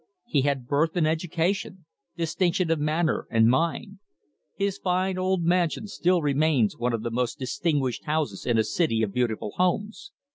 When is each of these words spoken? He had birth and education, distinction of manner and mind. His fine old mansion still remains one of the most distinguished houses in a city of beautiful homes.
He 0.25 0.41
had 0.41 0.65
birth 0.65 0.95
and 0.95 1.07
education, 1.07 1.85
distinction 2.17 2.71
of 2.71 2.79
manner 2.79 3.27
and 3.29 3.47
mind. 3.47 3.99
His 4.55 4.79
fine 4.79 5.19
old 5.19 5.43
mansion 5.43 5.85
still 5.85 6.23
remains 6.23 6.75
one 6.75 6.93
of 6.93 7.03
the 7.03 7.11
most 7.11 7.37
distinguished 7.37 8.05
houses 8.05 8.47
in 8.47 8.57
a 8.57 8.63
city 8.63 9.03
of 9.03 9.13
beautiful 9.13 9.51
homes. 9.57 10.11